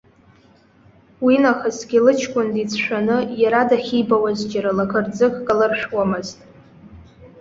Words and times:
Уинахысгьы 1.23 1.99
лыҷкәын 2.05 2.47
дицәшәаны, 2.53 3.17
иара 3.41 3.61
дахьибауаз 3.69 4.39
џьара 4.51 4.71
лаӷырӡык 4.77 5.33
калыршәуамызт. 5.45 6.39